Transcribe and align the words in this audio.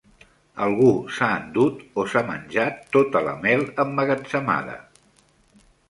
Algú 0.67 0.87
s'ha 1.17 1.27
endut 1.41 1.85
o 2.03 2.07
s'ha 2.15 2.25
menjat 2.31 2.83
tota 2.99 3.25
la 3.29 3.37
mel 3.47 3.65
emmagatzemada. 3.87 4.85